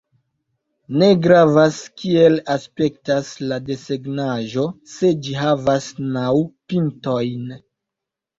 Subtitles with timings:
[1.01, 6.33] Ne gravas kiel aspektas la desegnaĵo se ĝi havas naŭ
[6.73, 7.47] pintojn.